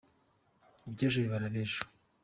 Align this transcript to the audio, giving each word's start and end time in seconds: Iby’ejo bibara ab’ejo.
Iby’ejo 0.89 1.17
bibara 1.23 1.45
ab’ejo. 1.49 1.81